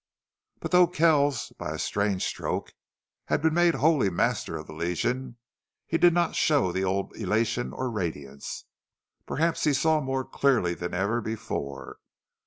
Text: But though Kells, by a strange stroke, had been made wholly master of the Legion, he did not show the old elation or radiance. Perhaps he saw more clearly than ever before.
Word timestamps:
But 0.61 0.71
though 0.71 0.87
Kells, 0.87 1.53
by 1.59 1.73
a 1.73 1.77
strange 1.77 2.25
stroke, 2.25 2.73
had 3.25 3.39
been 3.39 3.53
made 3.53 3.75
wholly 3.75 4.09
master 4.09 4.57
of 4.57 4.65
the 4.65 4.73
Legion, 4.73 5.37
he 5.85 5.99
did 5.99 6.11
not 6.11 6.35
show 6.35 6.71
the 6.71 6.83
old 6.83 7.15
elation 7.15 7.71
or 7.71 7.87
radiance. 7.91 8.65
Perhaps 9.27 9.63
he 9.65 9.73
saw 9.73 10.01
more 10.01 10.25
clearly 10.25 10.73
than 10.73 10.95
ever 10.95 11.21
before. 11.21 11.97